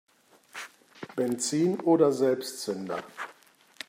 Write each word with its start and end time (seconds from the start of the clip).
Benzin 1.15 1.79
oder 1.81 2.11
Selbstzünder? 2.11 3.03